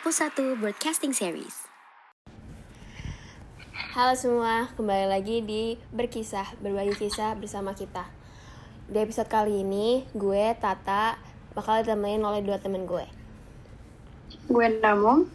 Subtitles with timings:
[0.00, 1.68] 1 Broadcasting Series.
[3.92, 8.08] Halo semua, kembali lagi di Berkisah, berbagi kisah bersama kita.
[8.88, 11.20] Di episode kali ini, gue, Tata,
[11.52, 13.04] bakal ditemenin oleh dua temen gue.
[14.48, 15.28] Gue Namung.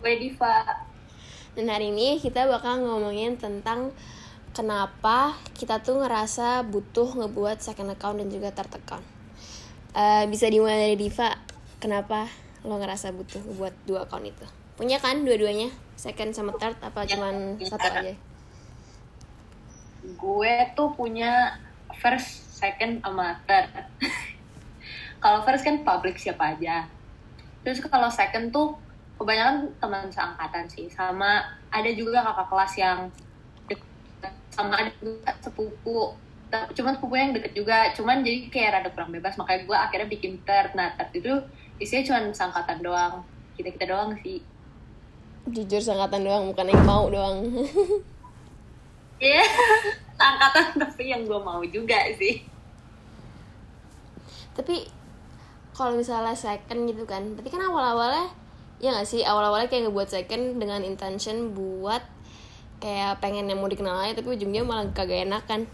[0.00, 0.88] Gue Diva.
[1.52, 3.92] Dan hari ini kita bakal ngomongin tentang
[4.56, 9.04] kenapa kita tuh ngerasa butuh ngebuat second account dan juga third account.
[9.92, 11.36] Eh, bisa dimulai dari Diva,
[11.76, 14.46] kenapa lo ngerasa butuh ngebuat dua account itu?
[14.76, 15.72] Punya kan dua-duanya?
[15.96, 18.14] Second sama third apa cuman satu aja?
[20.20, 21.56] Gue tuh punya
[21.98, 23.72] first, second, sama third.
[25.22, 26.86] kalau first kan public siapa aja.
[27.64, 28.76] Terus kalau second tuh
[29.16, 30.86] kebanyakan teman seangkatan sih.
[30.92, 31.42] Sama
[31.72, 32.98] ada juga kakak kelas yang
[33.66, 34.32] deket.
[34.52, 36.14] Sama ada juga sepupu.
[36.52, 37.90] Cuman sepupunya yang deket juga.
[37.96, 39.34] Cuman jadi kayak rada kurang bebas.
[39.40, 40.76] Makanya gue akhirnya bikin third.
[40.78, 41.32] Nah third itu
[41.76, 43.14] isinya cuma seangkatan doang.
[43.56, 44.40] Kita-kita doang sih.
[45.46, 47.36] Jujur seangkatan doang, bukan yang mau doang.
[49.16, 49.40] Iya,
[50.20, 52.44] angkatan tapi yang gue mau juga sih.
[54.52, 54.88] tapi
[55.72, 58.32] kalau misalnya second gitu kan berarti kan awal-awalnya
[58.76, 62.00] ya gak sih awal-awalnya kayak ngebuat second dengan intention buat
[62.80, 65.64] kayak pengen yang mau dikenal aja tapi ujungnya malah kagak enak kan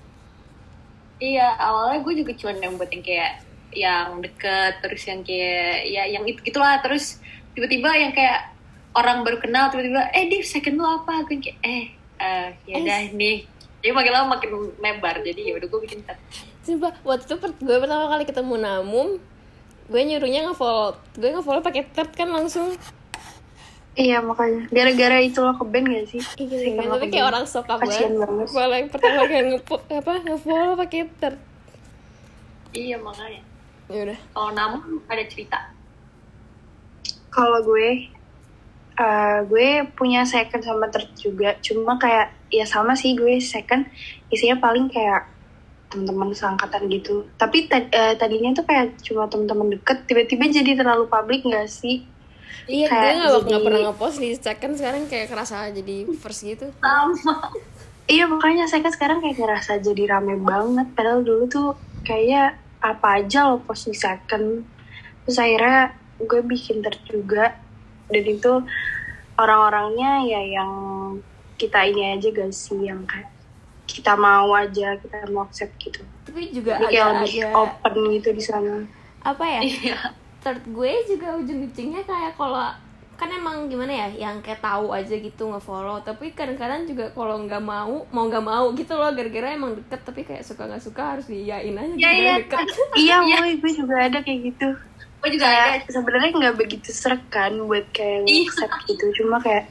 [1.23, 6.03] Iya, awalnya gue juga cuma yang buat yang kayak yang deket, terus yang kayak ya
[6.07, 7.19] yang itu gitulah, terus
[7.53, 8.53] tiba-tiba yang kayak
[8.93, 11.25] orang baru kenal tiba-tiba, eh di second lu apa?
[11.25, 11.85] Gue kayak eh
[12.21, 12.83] eh ya Eh.
[12.85, 13.39] udah nih.
[13.83, 16.21] Jadi makin lama makin lebar, jadi ya udah gue bikin third.
[16.63, 19.09] Sumpah, waktu itu gue pertama kali ketemu Namum
[19.91, 22.73] gue nyuruhnya nge-follow gue nge-follow pakai third kan langsung
[23.93, 24.73] Iya makanya.
[24.73, 26.17] Gara-gara itu lo ke band gak sih?
[26.23, 26.81] Gitu, gitu.
[26.81, 31.37] lo tapi kayak orang sokap Kasian banget yang pertama kali nge apa nge-follow pakai third
[32.73, 33.43] Iya makanya.
[33.93, 35.59] Ya udah Kalau namun ada cerita.
[37.29, 38.09] Kalau gue,
[38.95, 41.57] eh, gue punya second sama third juga.
[41.59, 43.89] Cuma kayak ya sama sih gue second
[44.29, 45.29] isinya paling kayak
[45.89, 47.29] teman-teman seangkatan gitu.
[47.35, 50.05] Tapi ta- eh, tadinya tuh kayak cuma teman-teman deket.
[50.05, 52.09] Tiba-tiba jadi terlalu publik gak sih?
[52.63, 56.47] iya gue Kayak nggak nggak jadi- pernah nge-post di second sekarang kayak kerasa jadi first
[56.47, 57.51] gitu Sama.
[58.05, 61.69] Iya makanya saya kan sekarang kayak ngerasa jadi rame banget Padahal dulu tuh
[62.03, 64.67] kayaknya apa aja lo post di second
[65.23, 67.55] Terus akhirnya gue bikin third juga.
[68.11, 68.53] Dan itu
[69.39, 70.73] orang-orangnya ya yang
[71.57, 73.31] kita ini aja gak sih Yang kayak
[73.87, 76.03] kita mau aja, kita mau accept gitu.
[76.27, 78.77] Tapi juga Jadi kayak lebih agak open gitu di sana.
[79.23, 79.61] Apa ya?
[79.63, 79.99] Iya.
[80.43, 82.75] third gue juga ujung-ujungnya kayak kalau
[83.23, 86.03] kan emang gimana ya yang kayak tahu aja gitu nge-follow.
[86.03, 90.27] Tapi kadang-kadang juga kalau nggak mau mau nggak mau gitu loh gara-gara emang deket tapi
[90.27, 92.35] kayak suka nggak suka harus diiyain aja Iya, gara-gara iya.
[92.43, 92.67] deket.
[93.07, 94.69] Iya, woy, gue juga ada kayak gitu.
[95.23, 95.63] Gue juga ada.
[95.79, 98.43] kayak sebenarnya nggak begitu serak kan buat kayak Iya.
[98.51, 99.05] accept gitu.
[99.23, 99.71] Cuma kayak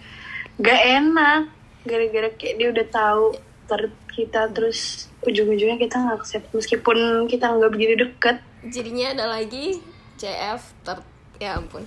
[0.64, 1.42] gak enak.
[1.84, 3.26] Gara-gara kayak dia udah tahu
[3.68, 3.82] ter
[4.16, 6.48] kita terus ujung-ujungnya kita nggak accept.
[6.56, 8.40] Meskipun kita nggak begitu deket.
[8.64, 9.84] Jadinya ada lagi
[10.16, 11.04] CF third
[11.36, 11.84] ya ampun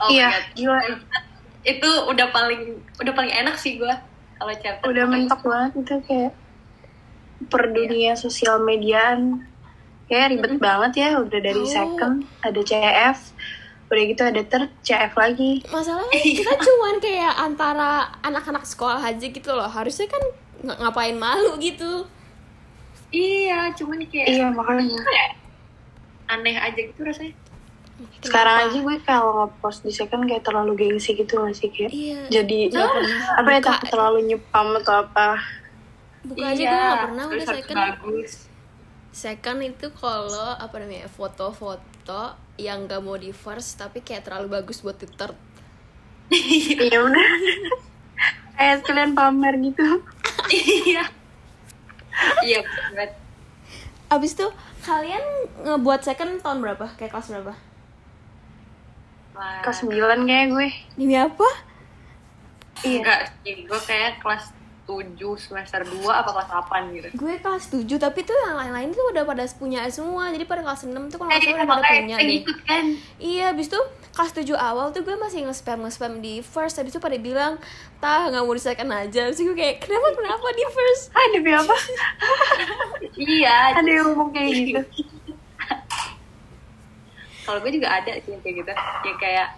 [0.00, 0.28] Oh iya.
[0.28, 0.46] My God.
[0.56, 0.78] gila.
[1.60, 2.62] Itu udah paling
[2.98, 3.94] udah paling enak sih gue
[4.40, 4.84] kalau chapter.
[4.88, 6.32] udah mentok banget itu kayak
[7.48, 9.44] per dunia sosial mediaan.
[10.08, 11.70] Kayak ribet banget ya udah dari Oh.
[11.70, 13.18] second ada CF
[13.90, 15.66] udah gitu ada third CF lagi.
[15.66, 17.90] Masalahnya kita cuman kayak antara
[18.22, 19.66] anak-anak sekolah aja gitu loh.
[19.66, 20.22] Harusnya kan
[20.62, 22.06] nggak ngapain malu gitu.
[23.10, 24.94] Iya, cuman kayak iya makanya.
[26.30, 27.34] aneh aja gitu rasanya.
[28.20, 32.20] Sekarang aja gue kalau ngepost di second kayak terlalu gengsi gitu gak sih kayak iya
[32.28, 35.28] jadi pernah apa ya takut terlalu nyepam atau apa
[36.24, 38.32] buka aja gue nggak pernah udah second bagus.
[39.10, 44.86] Second itu kalau apa namanya foto-foto yang gak mau di first tapi kayak terlalu bagus
[44.86, 45.34] buat di third.
[46.86, 47.28] iya udah
[48.54, 49.82] kayak kalian pamer gitu
[50.50, 51.04] Iya.
[52.44, 52.60] Iya,
[52.92, 53.10] banget.
[54.10, 54.46] Abis itu
[54.84, 55.24] kalian
[55.64, 56.86] ngebuat second tahun berapa?
[56.98, 57.54] Kayak kelas berapa?
[59.32, 61.48] Kelas 9 kayak gue Demi apa?
[62.80, 64.44] iya Enggak sih, gue kayak kelas
[64.82, 67.06] 7 semester 2 apa kelas 8 gitu.
[67.14, 70.28] Gue kelas 7 tapi tuh yang lain-lain tuh udah pada punya semua.
[70.28, 72.26] Jadi pada kelas 6 tuh kalau nggak Eh, salah udah pada punya deh.
[72.34, 72.84] gitu kan.
[73.16, 73.80] Iya, abis itu
[74.10, 77.54] kelas 7 awal tuh gue masih nge-spam nge-spam di first Habis itu pada bilang,
[77.96, 81.02] tah nggak mau di second aja Terus gue kayak, kenapa kenapa di first?
[81.12, 81.76] ah demi apa
[83.30, 83.56] Iya.
[83.76, 84.80] ada yang ngomong kayak gitu
[87.50, 88.72] Kalau gue juga ada sih yang kayak gitu.
[89.02, 89.48] Yang kayak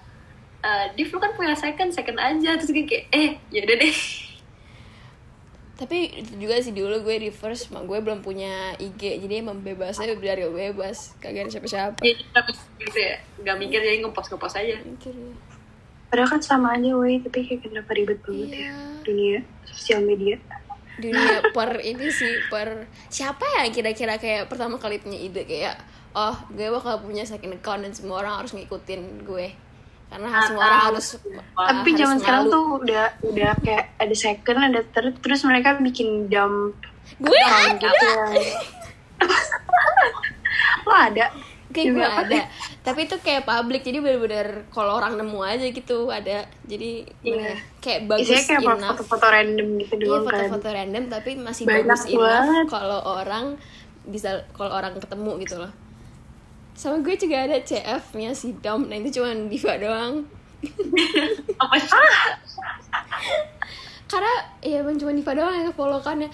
[0.62, 2.56] eh Div lu kan punya second, second aja.
[2.56, 3.96] Terus gue kayak, eh yaudah deh.
[5.76, 9.60] Tapi itu juga sih dulu gue di first, mak gue belum punya IG Jadi emang
[9.60, 12.00] bebas aja dari bebas, kagak ada siapa-siapa.
[12.00, 13.16] Jadi kita mikir gitu ya.
[13.42, 14.78] Gak mikir jadi ngepost-ngepost aja.
[14.86, 15.34] Mikir ya.
[16.06, 18.60] Padahal kan sama aja woi, tapi kayak kenapa ribet banget ya?
[18.62, 18.74] Iya.
[19.02, 19.36] dunia
[19.66, 20.36] sosial media.
[20.92, 25.42] dunia per ini sih per siapa ya kira-kira kayak pertama kali punya ide?
[25.48, 25.80] Kayak
[26.12, 29.48] oh gue bakal punya second account dan semua orang harus ngikutin gue
[30.08, 31.06] karena semua orang harus
[31.56, 36.28] Tapi harus zaman sekarang tuh udah udah kayak ada second, ada third, terus mereka bikin
[36.28, 36.76] dump
[37.16, 38.08] gue account ada gitu
[40.82, 41.26] Lo ada?
[41.72, 42.20] kayak gue apa?
[42.28, 42.40] ada
[42.84, 47.54] tapi itu kayak public jadi bener-bener kalau orang nemu aja gitu ada jadi bener, Iya.
[47.80, 50.22] kayak bagus Isinya kayak enough foto-foto random gitu Iya kan.
[50.28, 52.64] foto-foto random tapi masih Banyak bagus enough banget.
[52.68, 53.44] kalau orang
[54.04, 55.72] bisa kalau orang ketemu gitu loh.
[56.82, 60.26] Sama gue juga ada CF-nya si Dom, nah itu cuma Diva doang.
[61.62, 61.94] Apa sih?
[64.11, 66.26] Karena ya emang cuma Diva doang yang follow kan ya.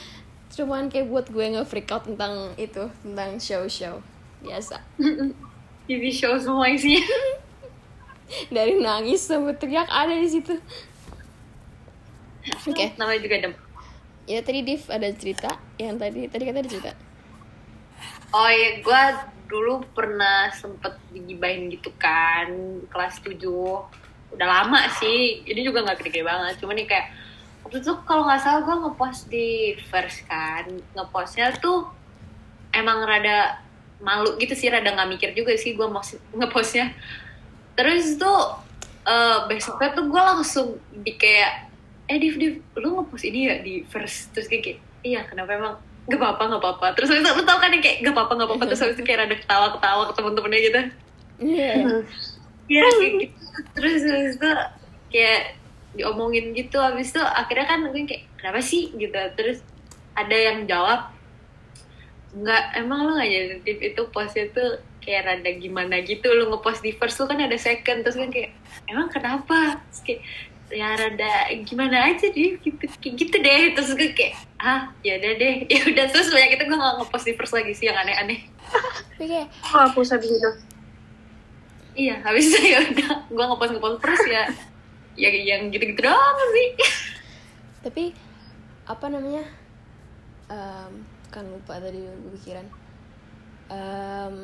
[0.49, 4.01] Cuman kayak buat gue nge freak out tentang itu, tentang show-show
[4.41, 4.81] biasa.
[5.85, 7.05] TV show semua isinya.
[8.57, 10.57] Dari nangis sampai teriak ada di situ.
[12.65, 13.53] Oke, Namanya juga dem.
[14.25, 16.93] ya tadi Div ada cerita yang tadi tadi kata ada cerita.
[18.33, 19.03] Oh iya, gue
[19.49, 22.53] dulu pernah sempet digibahin gitu kan
[22.93, 23.41] kelas 7
[24.29, 26.55] udah lama sih ini juga nggak gede-gede banget.
[26.61, 27.09] Cuma nih kayak
[27.65, 30.69] waktu itu kalau nggak salah gue ngepost di first kan.
[30.93, 31.89] Ngepostnya tuh
[32.77, 33.65] emang rada
[33.99, 35.89] malu gitu sih rada nggak mikir juga sih gue
[36.37, 36.93] ngepostnya.
[37.73, 38.61] Terus tuh
[39.09, 41.69] eh, besoknya tuh gue langsung di kayak
[42.09, 45.75] eh Div Div lu ngepost ini ya di first terus kayak, kayak, iya kenapa emang
[46.09, 46.87] gak apa-apa gak apa-apa.
[46.97, 49.19] Terus habis itu tau kan yang kayak gak apa-apa gak apa-apa terus habis itu kayak
[49.29, 50.81] rada ketawa-ketawa ke temen-temennya gitu.
[51.39, 51.73] Iya.
[52.69, 53.45] Iya kayak gitu.
[53.77, 54.51] Terus habis itu
[55.13, 55.43] kayak
[55.97, 58.89] diomongin gitu habis itu akhirnya kan gue kayak kenapa sih?
[58.97, 59.17] gitu.
[59.37, 59.61] Terus
[60.17, 61.13] ada yang jawab
[62.29, 66.85] nggak emang lo nggak jadi tip itu postnya tuh kayak rada gimana gitu lo ngepost
[66.85, 68.01] di first tuh kan ada second.
[68.01, 68.57] Terus kan kayak
[68.89, 69.77] emang kenapa?
[69.93, 70.21] Terus kayak
[70.69, 71.33] ya rada
[71.65, 73.63] gimana aja deh gitu kayak gitu deh.
[73.73, 75.55] Terus gue kayak ah ya udah deh.
[75.73, 78.41] Ya udah terus banyak itu gue nggak ngepost di first lagi sih yang aneh-aneh.
[79.17, 80.51] Tapi kayak Oh, hapus habis itu.
[81.99, 83.13] Iya, habis itu ya udah.
[83.27, 84.43] Gue ngepost ngepost terus ya,
[85.15, 86.69] ya yang gitu-gitu doang sih.
[87.79, 88.05] tapi
[88.85, 89.45] apa namanya?
[90.49, 90.93] Em,
[91.29, 92.67] kan lupa tadi gue pikiran.
[93.69, 94.37] Em,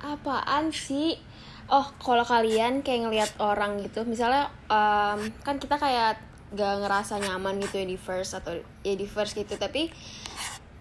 [0.00, 1.20] apaan sih
[1.70, 6.18] oh kalau kalian kayak ngelihat orang gitu misalnya em, kan kita kayak
[6.50, 9.86] gak ngerasa nyaman gitu ya di first atau ya di first gitu tapi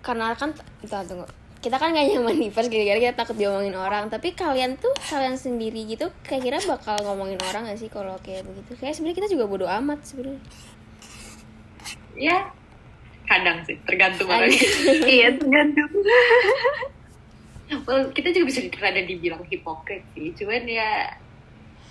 [0.02, 0.50] karena kan
[0.82, 1.30] kita tunggu
[1.62, 5.38] kita kan gak nyaman di first gara-gara kita takut diomongin orang tapi kalian tuh kalian
[5.38, 9.30] sendiri gitu kayak kira bakal ngomongin orang gak sih kalau kayak begitu kayak sebenarnya kita
[9.30, 10.42] juga bodo amat sebenarnya
[12.20, 12.52] Ya,
[13.24, 14.60] kadang sih, tergantung orangnya.
[15.08, 15.88] iya, tergantung.
[17.86, 21.14] well, kita juga bisa rada dibilang hipokrit sih, cuman ya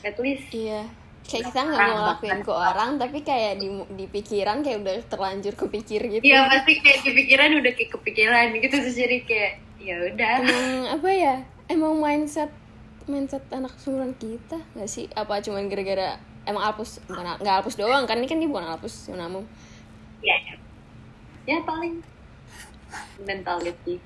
[0.02, 0.86] at least Iya.
[1.28, 5.52] Kayak kita nggak mau ngelakuin ke orang, tapi kayak di, di pikiran kayak udah terlanjur
[5.52, 6.24] kepikir gitu.
[6.24, 10.34] Iya pasti kayak di pikiran udah kayak kepikiran gitu terus jadi kayak ya udah.
[10.40, 11.34] Emang apa ya?
[11.68, 12.48] Emang mindset
[13.04, 15.04] mindset anak seumuran kita nggak sih?
[15.12, 16.16] Apa cuman gara-gara
[16.48, 19.44] emang alpus bukan nggak alpus doang kan ini kan dia bukan alpus namun
[20.24, 20.54] Ya, ya.
[21.44, 22.00] ya paling
[23.20, 24.00] mentality.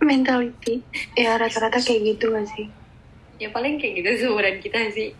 [0.00, 0.82] Mentality.
[1.14, 2.66] Ya, rata-rata kayak gitu gak sih?
[3.38, 5.10] Ya paling kayak gitu seumuran kita sih.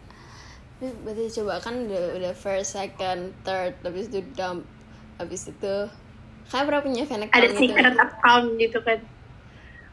[0.78, 4.66] Tapi berarti coba kan udah, udah first, second, third, habis itu dump,
[5.16, 5.74] habis itu
[6.44, 7.58] kayak pernah punya fan account Ada gitu.
[7.64, 8.98] secret account gitu kan.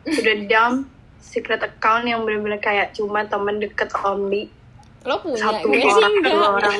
[0.03, 0.77] Udah dump
[1.21, 4.51] secret account yang bener-bener kayak cuma temen deket only.
[5.07, 6.51] Lo punya, Satu gue sih orang, dua enggak.
[6.59, 6.79] orang.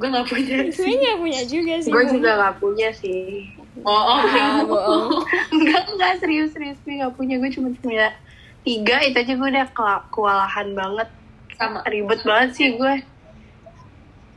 [0.00, 0.94] Gue gak punya Gue sih.
[0.96, 1.90] nggak punya juga sih.
[1.92, 3.52] Gue juga gak punya sih.
[3.82, 5.20] Oh, oh, Ah, bohong.
[5.50, 6.78] enggak, enggak serius-serius.
[6.80, 7.36] Gue gak punya.
[7.36, 8.14] Gue cuma punya
[8.62, 8.96] tiga.
[9.00, 9.66] Itu aja gue udah
[10.08, 11.08] kewalahan banget.
[11.52, 11.80] sama.
[11.84, 12.94] Ribet banget sih gue.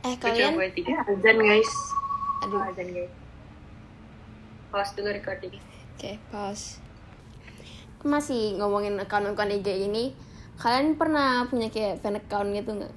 [0.00, 0.92] Eh Gue kalian, punya tiga.
[1.04, 1.72] Azan guys.
[2.40, 3.12] aduh, Azan guys.
[4.68, 5.54] Pause dulu recording.
[5.92, 6.80] Oke, pause.
[8.00, 10.16] Masih ngomongin account-account IG ini,
[10.56, 12.94] kalian pernah punya kayak fan account gitu nggak?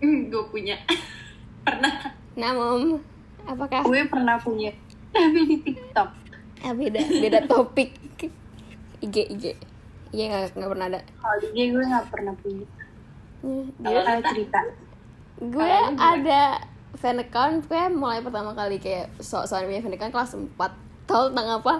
[0.00, 0.74] Hmm, gue punya.
[1.62, 1.94] Pernah.
[2.34, 2.98] Nah, Mom,
[3.44, 4.74] apakah Gue pernah punya.
[5.12, 6.08] Tapi di TikTok.
[6.62, 7.90] ah, beda beda topik?
[9.02, 9.44] IG IG.
[10.12, 11.00] Iya nggak nggak pernah ada.
[11.00, 12.66] Kalau di IG gue gak pernah punya.
[13.42, 14.60] Hmm, Dia, Ada cerita.
[15.42, 16.42] gue ada
[16.94, 20.54] fan account, gue mulai pertama kali kayak sok-sokan punya fan account kelas 4
[21.02, 21.74] Tahu tentang apa?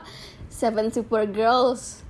[0.50, 2.02] Seven Super Girls.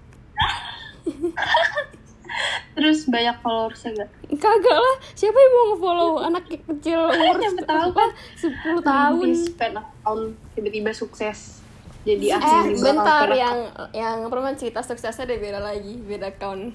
[2.75, 4.11] Terus banyak followersnya gak?
[4.43, 9.29] Kagak lah, siapa yang mau nge-follow anak kecil umur tahu apa, 10 tahun.
[9.71, 11.63] Account tiba-tiba sukses.
[12.03, 16.75] Jadi Eh, bentar yang yang pernah cerita suksesnya ada beda lagi, beda account.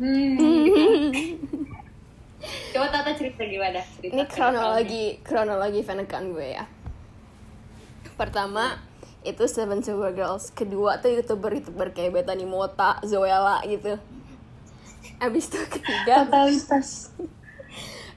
[0.00, 0.40] Hmm.
[2.72, 3.84] Coba Tata cerita gimana?
[4.00, 6.64] Cerita Ini kronologi kronologi fan account gue ya.
[8.16, 8.80] Pertama
[9.20, 14.00] itu Seven Super Girls, kedua tuh youtuber-youtuber kayak Bethany Mota, Zoella gitu.
[15.20, 17.12] Abis itu ketiga, totalitas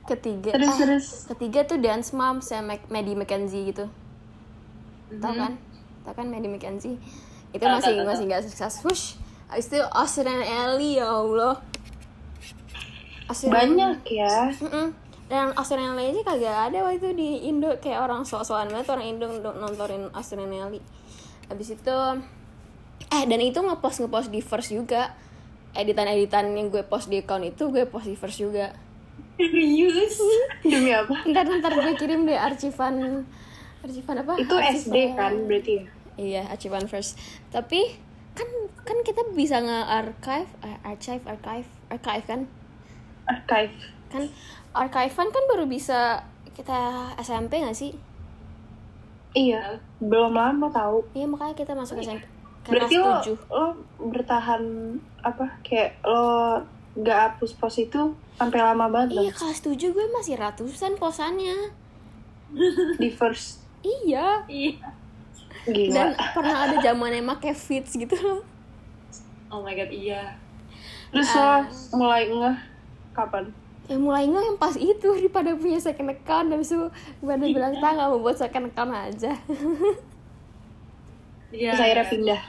[0.04, 3.86] ketiga, terus eh, terus ketiga tuh Dance Mom sama Mac- Maddie McKenzie gitu.
[5.14, 5.40] Tahu Mhm.
[5.40, 5.54] kan?
[6.04, 6.96] Tahu kan Maddie McKenzie?
[7.52, 8.74] Itu Tahu, masih tahu, tahu, masih nggak sukses.
[8.82, 9.06] Wush.
[9.48, 11.60] Abis itu Austin and Ellie ya Allah.
[13.26, 14.88] Austin and- banyak ya Mm-mm.
[15.24, 19.08] Dan Australian Alley aja kagak ada waktu itu di Indo kayak orang soal-soalan banget orang
[19.08, 20.82] Indo ndo- nontonin Australian Alley.
[21.48, 21.96] Habis itu
[23.08, 25.16] eh dan itu ngepost ngepost di first juga
[25.74, 28.74] editan-editan yang gue post di account itu gue post di first juga.
[29.34, 30.22] Serius?
[30.64, 33.26] demi apa Ntar ntar gue kirim deh archivan
[33.80, 34.34] archivan apa?
[34.38, 37.18] itu Archivan- SD kan berarti ya Iya, archivan first.
[37.50, 37.90] Tapi
[38.32, 38.46] kan
[38.80, 42.42] kan kita bisa nge-archive, eh, archive, archive, archive kan?
[43.26, 43.74] archive
[44.08, 44.30] Kan
[44.72, 46.78] archivan kan baru bisa kita
[47.18, 47.98] SMP gak sih?
[49.34, 52.22] iya belum lama tahu Iya makanya kita masuk SMP
[52.66, 53.66] berarti lo 7 lo
[54.02, 54.64] bertahan
[55.20, 56.60] apa kayak lo
[56.94, 58.02] nggak hapus pos itu
[58.34, 59.36] sampai lama banget Iya dong?
[59.36, 61.74] kelas 7 gue masih ratusan posannya
[62.96, 63.66] di first?
[63.82, 64.46] Iya.
[64.46, 64.78] Iya.
[65.66, 65.92] gila.
[65.92, 68.14] Dan pernah ada zamannya make fits gitu.
[68.16, 68.46] Loh
[69.48, 70.38] Oh my god, iya.
[71.10, 71.66] terus Ah.
[71.90, 72.58] lo mulai ngeh
[73.12, 73.50] kapan?
[73.84, 76.88] Ya mulai nggak yang pas itu daripada punya second account Habis itu
[77.20, 79.34] gue ada bilang tak gak mau buat second account aja
[81.54, 81.78] Iya.
[81.78, 82.42] terus akhirnya pindah.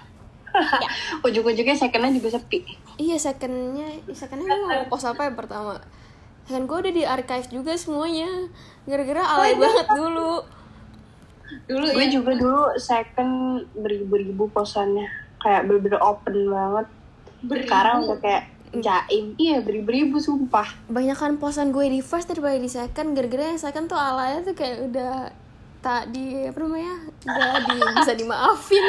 [1.26, 2.64] Ujung-ujungnya secondnya juga sepi.
[2.96, 5.76] Iya secondnya Secondnya gue mau post apa yang pertama.
[6.48, 8.48] Second gue udah di archive juga semuanya.
[8.88, 10.32] Gara-gara alay banget dulu.
[11.68, 12.12] Dulu gue ya.
[12.12, 15.06] juga dulu second beribu-ribu posannya
[15.44, 16.86] kayak bener-bener open banget.
[17.44, 17.68] Beribu.
[17.68, 18.44] sekarang udah kayak
[18.80, 19.36] jaim.
[19.36, 20.64] Iya beribu-ribu sumpah.
[20.88, 23.12] Banyakan posan gue di first daripada di second.
[23.12, 25.12] Gara-gara yang second tuh alaynya tuh kayak udah
[25.84, 26.96] Tak di apa namanya
[27.28, 28.86] Udah di, bisa dimaafin.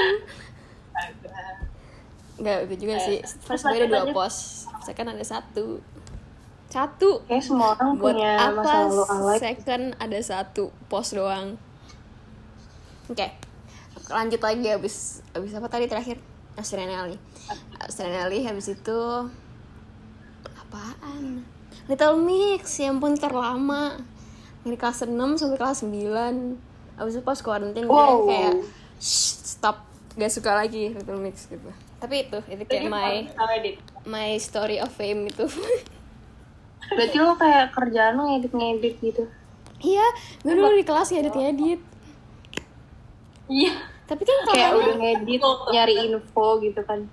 [2.39, 3.19] Enggak itu juga sih.
[3.43, 5.83] First gue ada dua pos Second ada satu.
[6.71, 7.19] Satu.
[7.27, 11.59] Kayak semua orang Buat punya masa apa lalu alay second ada satu pos doang.
[13.11, 13.27] Oke
[14.09, 16.17] Lanjut lagi abis Abis apa tadi terakhir?
[16.55, 17.19] Australian
[17.83, 18.99] Australian Alley habis itu
[20.55, 21.43] Apaan?
[21.85, 23.99] Little Mix Ya ampun terlama.
[24.65, 28.25] Dari kelas 6 sampai kelas 9 Abis itu pas quarantine gue Wow.
[28.25, 28.53] kayak
[28.97, 29.83] "Shh, Stop
[30.15, 31.67] Gak suka lagi Little Mix gitu
[31.99, 33.15] Tapi itu Itu kayak my.
[34.07, 35.43] My story of fame itu
[36.95, 39.23] berarti lo kayak kerjaan lo ngedit-ngedit gitu
[39.75, 40.07] Iya,
[40.41, 41.81] gue dulu di kelas ngedit-ngedit.
[43.45, 43.73] Iya.
[44.05, 47.05] Tapi kan kayak kalau udah ngedit nyari info gitu kan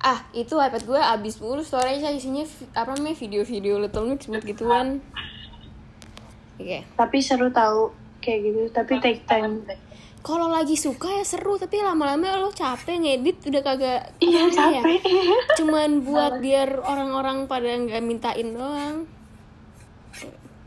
[0.00, 2.44] ah itu iPad gue abis mulu storage isinya
[2.76, 5.00] apa namanya video-video Little Mix buat gituan.
[6.54, 6.84] Oke.
[6.92, 7.88] tapi seru tahu
[8.24, 9.60] kayak gitu tapi take time
[10.24, 15.04] Kalau lagi suka ya seru, tapi lama-lama lo capek ngedit udah kagak iya ya, capek
[15.60, 19.04] Cuman buat biar orang-orang pada nggak mintain doang.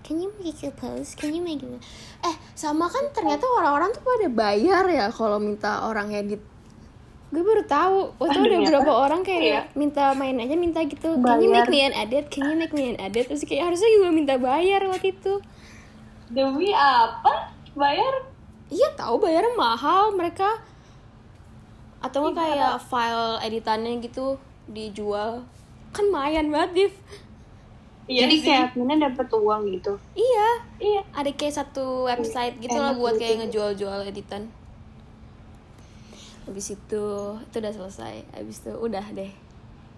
[0.06, 1.18] Can you make a pose?
[1.18, 1.82] Can you make a...
[2.24, 6.40] Eh, sama kan ternyata orang-orang tuh pada bayar ya kalau minta orang edit.
[7.28, 8.16] Gue baru tahu.
[8.16, 8.62] Waktu ada Ternyata.
[8.72, 11.20] beberapa orang kayak minta main aja minta gitu.
[11.20, 11.68] Can you Bayar.
[11.68, 12.26] make me an edit?
[12.32, 13.28] Can you make me an edit?
[13.28, 15.44] Terus kayak harusnya juga minta bayar waktu itu.
[16.28, 17.52] Demi apa?
[17.74, 18.14] Bayar?
[18.68, 20.60] Iya tahu bayarnya mahal mereka.
[22.04, 24.36] Atau nggak kayak file editannya gitu
[24.68, 25.42] dijual.
[25.96, 26.94] Kan lumayan banget, Div.
[28.08, 28.44] Iya jadi sih.
[28.48, 30.48] kayak adminnya dapat uang gitu Iya,
[30.80, 31.02] Iya.
[31.12, 33.28] ada kayak satu website gitu lah buat gitu.
[33.28, 34.48] kayak ngejual-jual editan.
[36.48, 37.04] Habis itu
[37.36, 38.24] itu udah selesai.
[38.32, 39.28] Habis itu udah deh.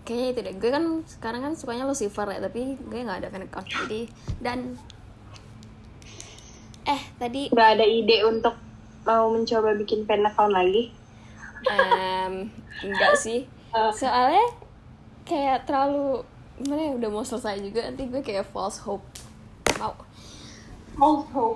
[0.05, 0.53] Kayaknya itu deh.
[0.57, 3.67] Gue kan sekarang kan sukanya Lucifer ya, tapi gue nggak ada fan account.
[3.69, 4.09] Jadi
[4.41, 4.73] dan
[6.89, 8.57] eh tadi nggak ada ide untuk
[9.05, 10.89] mau mencoba bikin fan account lagi
[11.69, 12.49] em,
[12.81, 13.45] enggak sih.
[13.93, 14.45] Soalnya
[15.27, 16.25] kayak terlalu
[16.59, 19.05] gimana ya udah mau selesai juga nanti gue kayak false hope.
[19.77, 19.93] Mau.
[20.99, 21.55] Oh, oh.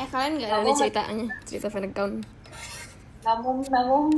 [0.00, 2.26] Eh kalian nggak ada ceritanya cerita fan account?
[3.22, 4.10] Namun, namun.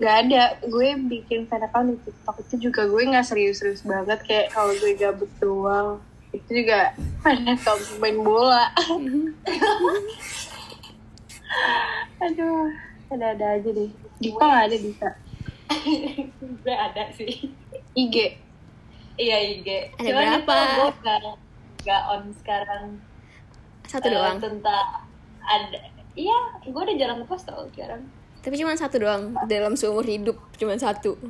[0.00, 4.48] nggak ada gue bikin fan account di TikTok itu juga gue nggak serius-serius banget kayak
[4.48, 6.94] kalau gue gabut doang itu juga
[7.24, 8.70] account main bola
[12.20, 12.70] aduh
[13.10, 15.08] ada-ada aja deh Dipa nggak ada bisa
[16.60, 17.46] gue ada sih.
[17.94, 18.16] IG
[19.14, 19.68] Iya, IG.
[19.94, 20.54] Ada Cuman berapa?
[20.66, 21.20] gue nggak
[21.78, 22.84] nggak on sekarang.
[23.84, 24.40] Satu Eh, doang.
[24.40, 25.04] Tentang
[25.38, 25.78] ada.
[26.12, 28.00] Iya, gue udah jarang ngepost tau sekarang.
[28.40, 31.20] Tapi cuma satu doang dalam seumur hidup cuma satu.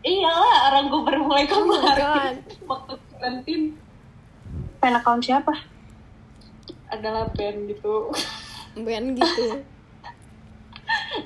[0.00, 1.96] Iyalah, orang gue baru mulai kemarin.
[1.98, 2.36] God.
[2.68, 3.62] Waktu Seventeen
[4.78, 5.54] Fan account siapa?
[6.88, 8.08] adalah band gitu.
[8.78, 9.44] Band gitu.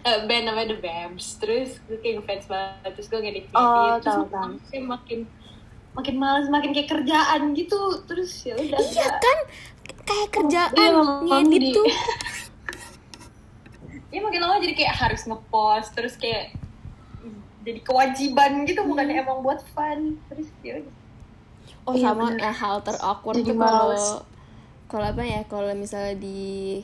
[0.02, 2.90] Eh, band namanya The Babs terus gue kayak fans banget.
[2.92, 4.50] Terus gue ngedit Oh, terus tahu, tahu.
[4.66, 5.20] kayak makin
[5.92, 7.78] makin malas makin kayak kerjaan gitu.
[8.04, 9.38] Terus ya udah iya kan?
[10.02, 11.08] Kayak kerjaan Iya, memang
[11.46, 11.86] ngedit di- tuh.
[14.10, 16.52] Ya makin lama jadi kayak harus ngepost terus kayak
[17.62, 18.82] jadi kewajiban gitu.
[18.82, 20.18] Bukan emang buat fun.
[20.26, 20.94] Terus ya udah.
[21.84, 22.52] Oh Iya, sama bener.
[22.52, 23.96] hal terawkward Jadi kalau
[24.86, 26.78] kalau apa ya kalau misalnya di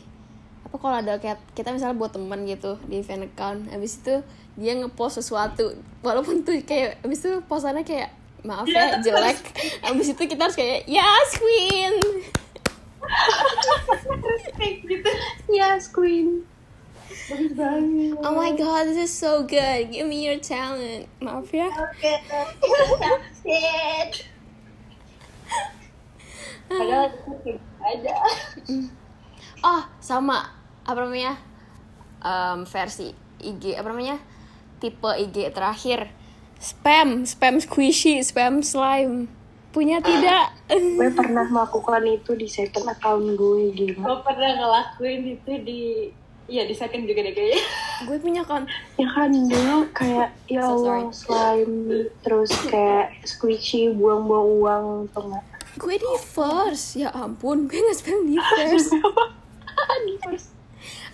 [0.64, 4.20] apa kalau ada kayak kita misalnya buat teman gitu di fan account habis itu
[4.56, 8.10] dia ngepost sesuatu walaupun tuh kayak habis itu posannya kayak
[8.42, 9.38] maaf ya jelek.
[9.82, 11.94] Habis itu kita harus kayak yes queen.
[14.54, 15.10] Kayak gitu
[15.48, 16.44] Yes, Queen.
[17.28, 18.12] Bagus banget.
[18.20, 19.88] oh my god this is so good.
[19.88, 21.08] Give me your talent.
[21.18, 21.68] Maaf ya.
[21.72, 22.12] Oke.
[23.42, 24.28] Shit
[26.68, 28.14] padahal itu kayak gitu aja.
[29.64, 30.54] Oh sama.
[30.84, 31.34] Apa namanya?
[32.22, 34.16] Em, versi IG apa namanya?
[34.78, 36.12] Tipe IG terakhir.
[36.58, 37.26] Spam.
[37.26, 38.22] Spam squishy.
[38.22, 39.28] Spam slime.
[39.68, 40.56] Punya tidak?
[40.72, 44.00] Gue pernah melakukan itu di second account gue gila.
[44.00, 45.82] gue pernah ngelakuin itu di
[46.48, 47.60] Iya di second juga deh kayaknya.
[48.08, 48.64] Gue punya kon
[48.96, 55.44] Ya kan dulu kayak ya So Allah slime terus kayak squishy buang-buang uang atau enggak?
[55.78, 58.90] Gue di first ya ampun gue nggak spam di first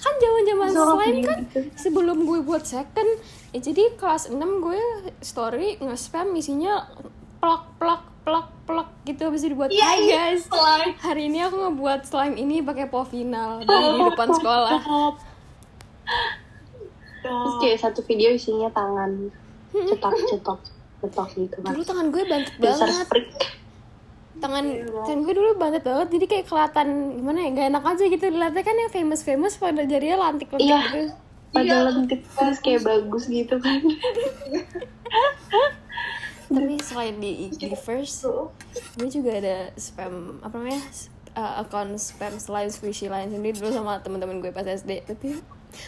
[0.04, 1.60] kan zaman zaman slime kan gitu.
[1.80, 3.08] sebelum gue buat second
[3.52, 4.80] ya jadi kelas 6 gue
[5.20, 6.84] story nge-spam isinya
[7.40, 10.92] plak plak plak plak gitu habis itu dibuat Iya, hai iya, guys slime.
[11.00, 14.80] hari ini aku ngebuat slime ini pakai povinal dan di depan sekolah
[17.24, 19.32] Terus kayak satu video isinya tangan
[19.72, 20.60] cetak cetok
[21.00, 21.72] cetok gitu kan.
[21.72, 23.08] dulu tangan gue bantet banget.
[24.36, 24.64] Tangan
[25.00, 28.62] tangan gue dulu bantet banget jadi kayak kelihatan gimana ya gak enak aja gitu dilihatnya
[28.62, 30.80] kan yang famous famous pada jarinya lantik lantik Iya.
[30.82, 31.00] gitu
[31.50, 33.78] Pada lentik terus kayak bagus gitu kan.
[36.46, 38.26] tapi selain di IG first
[38.94, 40.82] gue juga ada spam apa namanya
[41.34, 45.40] uh, akun spam slime squishy lain sendiri dulu sama teman-teman gue pas SD tapi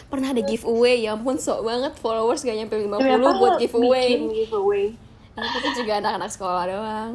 [0.05, 4.27] pernah ada giveaway ya ampun sok banget followers gak nyampe 50 Kenapa buat giveaway bikin
[4.33, 4.85] giveaway?
[5.33, 7.13] Nah, itu juga anak-anak sekolah doang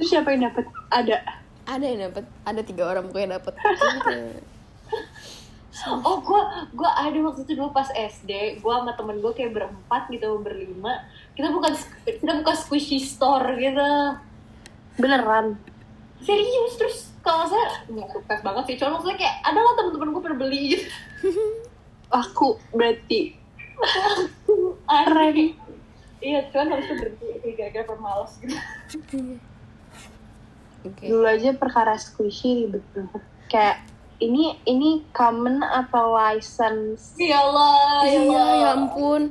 [0.00, 0.64] Terus siapa yang dapat?
[0.88, 1.18] Ada.
[1.68, 4.10] ada yang dapet ada tiga orang pokoknya dapet gitu.
[5.88, 6.40] Oh, gue
[6.76, 11.08] gua ada waktu itu dulu pas SD, gue sama temen gue kayak berempat gitu, berlima.
[11.32, 11.72] Kita bukan
[12.04, 13.88] kita buka squishy store gitu.
[15.00, 15.56] Beneran.
[16.20, 20.20] Serius terus kalau saya nggak sukses banget sih, cuma maksudnya kayak ada lah temen-temen gue
[20.20, 20.84] pada beli gitu.
[22.28, 23.40] Aku berarti
[24.84, 25.56] Aneh.
[26.20, 28.52] Iya, cuman itu berhenti kayak gara-gara pemalas gitu.
[30.82, 33.22] oke dulu aja perkara squishy ribet banget.
[33.46, 33.76] Kayak
[34.18, 37.16] ini ini common atau license?
[37.16, 38.52] Ya Allah, ya iya Allah.
[38.54, 39.22] ya ampun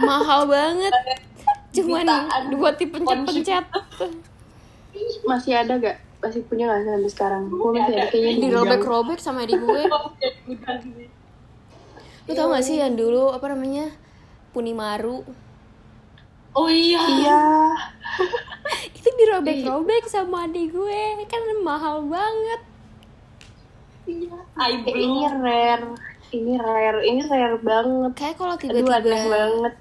[0.00, 0.94] mahal banget
[1.76, 2.42] cuman Jutaan.
[2.54, 3.64] buat dipencet-pencet
[5.22, 5.98] Masih ada gak?
[6.18, 7.42] Masih punya gak sampai sekarang?
[7.46, 8.42] Gue masih ada kayaknya di gudang.
[8.66, 9.82] dirobek-robek sama adik gue
[10.82, 11.06] sih.
[12.24, 13.90] lu tau gak sih yang dulu apa namanya
[14.50, 15.22] Punimaru
[16.52, 16.98] Oh iya.
[16.98, 17.42] Iya.
[18.98, 22.60] itu dirobek-robek sama adik gue kan mahal banget
[24.04, 24.40] Iya.
[24.56, 25.84] Eh, ini rare.
[26.30, 27.00] Ini rare.
[27.02, 28.10] Ini rare banget.
[28.16, 29.74] kayak kalau Aduh aneh tiba-tiba banget.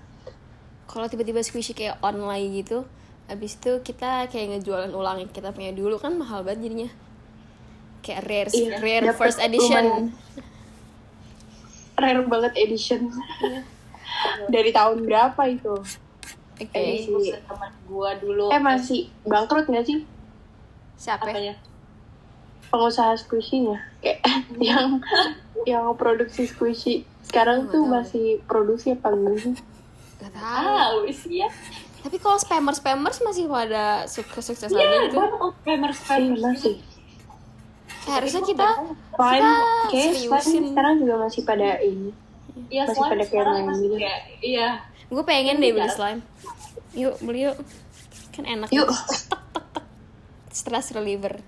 [0.85, 2.83] kalau tiba-tiba squishy kayak online gitu
[3.25, 6.89] habis itu kita kayak ngejualan ulang yang kita punya dulu kan mahal banget jadinya
[8.01, 10.05] kayak rare Iya, rare dapet first edition lumayan.
[11.95, 13.01] Rare banget edition.
[14.47, 15.75] Dari tahun berapa itu?
[16.59, 18.45] Buset, teman gue dulu.
[18.49, 20.01] Eh masih bangkrut gak sih
[20.95, 21.31] siapa ya?
[21.31, 21.55] apanya?
[22.67, 23.77] pengusaha squishy-nya?
[23.99, 24.19] Kayak
[24.59, 24.99] yang
[25.63, 29.53] yang produksi squishy sekarang Nggak tuh tahu masih produksi apa enggak sih?
[30.17, 31.49] Gak tahu sih ya.
[31.97, 36.41] tapi kalau spammers spammers masih pada sukses sukses aja Iya, gitu banget famous Iya famous.
[36.41, 36.75] masih.
[38.07, 38.67] Eh, harusnya kita
[39.11, 39.51] Slime,
[39.89, 42.09] kita seriusin slime sekarang juga masih pada ini.
[42.67, 43.95] Iya, Masih pada kayak main gitu.
[44.39, 44.69] Iya.
[45.07, 46.21] Gue pengen deh beli slime.
[46.95, 47.57] Yuk beli yuk.
[48.35, 48.69] Kan enak.
[48.69, 48.91] Yuk,
[50.53, 51.41] stress reliever.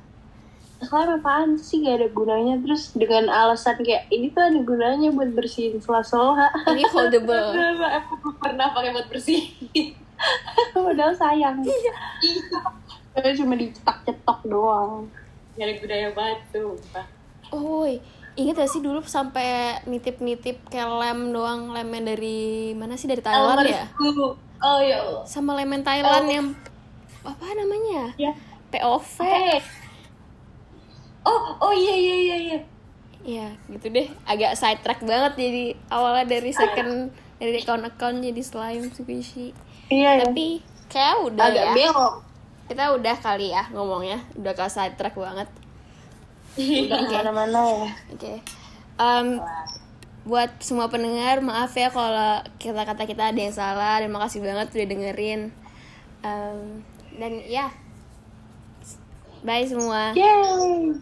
[0.80, 1.84] Slime apaan sih?
[1.84, 2.56] Gak ada gunanya.
[2.64, 6.48] Terus dengan alasan kayak ini tuh ada gunanya buat bersihin sela-sela.
[6.72, 7.52] ini foldable.
[8.00, 9.52] Aku pernah pakai buat bersih?
[10.74, 11.60] Padahal sayang.
[11.68, 11.94] Iya.
[13.12, 15.12] Padahal cuma dicetak-cetok doang.
[15.60, 16.80] Gak ada gunanya banget tuh.
[17.52, 17.84] oh
[18.40, 19.48] inget gak sih dulu sampai
[19.84, 22.40] nitip-nitip kayak lem doang lemnya dari
[22.72, 24.40] mana sih dari Thailand ya Elmersku.
[24.58, 25.24] Oh ya Allah.
[25.26, 26.48] sama lemon Thailand yang
[27.22, 28.32] apa namanya Ya.
[28.70, 29.60] POV Eh.
[31.22, 32.60] Oh, oh iya iya iya iya.
[33.22, 38.88] ya gitu deh agak side track banget jadi awalnya dari second dari account-account jadi slime
[38.90, 39.52] squishy
[39.88, 40.24] Iya ya.
[40.24, 42.14] tapi kayak udah Agak ya belok.
[42.66, 45.52] kita udah kali ya ngomongnya udah ke side track banget
[46.58, 47.18] udah okay.
[47.22, 48.38] mana-mana ya oke okay.
[48.98, 49.42] um,
[50.30, 54.70] buat semua pendengar maaf ya kalau kita kata kita ada yang salah dan makasih banget
[54.74, 55.42] udah dengerin
[56.22, 56.86] um,
[57.18, 57.72] dan ya yeah.
[59.42, 60.94] bye semua Yay.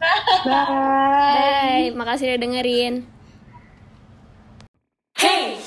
[0.47, 3.03] bye bye makasih udah dengerin
[5.19, 5.66] hey